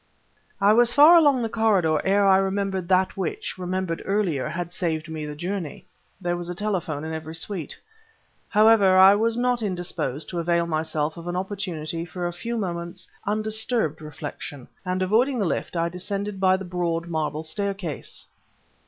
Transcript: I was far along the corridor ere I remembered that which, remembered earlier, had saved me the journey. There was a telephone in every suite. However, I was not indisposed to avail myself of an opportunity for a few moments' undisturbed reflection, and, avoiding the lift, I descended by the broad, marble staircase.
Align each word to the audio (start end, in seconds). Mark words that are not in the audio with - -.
I 0.59 0.73
was 0.73 0.91
far 0.91 1.15
along 1.15 1.43
the 1.43 1.47
corridor 1.47 2.01
ere 2.03 2.25
I 2.27 2.37
remembered 2.37 2.87
that 2.87 3.15
which, 3.15 3.59
remembered 3.59 4.01
earlier, 4.03 4.49
had 4.49 4.71
saved 4.71 5.07
me 5.09 5.27
the 5.27 5.35
journey. 5.35 5.85
There 6.19 6.35
was 6.35 6.49
a 6.49 6.55
telephone 6.55 7.03
in 7.03 7.13
every 7.13 7.35
suite. 7.35 7.79
However, 8.49 8.97
I 8.97 9.13
was 9.13 9.37
not 9.37 9.61
indisposed 9.61 10.27
to 10.29 10.39
avail 10.39 10.65
myself 10.65 11.17
of 11.17 11.27
an 11.27 11.35
opportunity 11.35 12.03
for 12.03 12.25
a 12.25 12.33
few 12.33 12.57
moments' 12.57 13.07
undisturbed 13.27 14.01
reflection, 14.01 14.67
and, 14.83 15.03
avoiding 15.03 15.37
the 15.37 15.45
lift, 15.45 15.75
I 15.77 15.87
descended 15.87 16.39
by 16.39 16.57
the 16.57 16.65
broad, 16.65 17.05
marble 17.07 17.43
staircase. 17.43 18.25